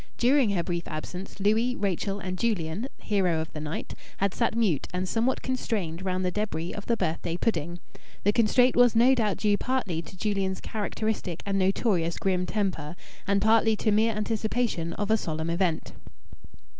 [0.17, 4.87] During her brief absence Louis, Rachel, and Julian hero of the night had sat mute
[4.91, 7.79] and somewhat constrained round the debris of the birthday pudding.
[8.23, 12.95] The constraint was no doubt due partly to Julian's characteristic and notorious grim temper,
[13.27, 15.93] and partly to mere anticipation of a solemn event.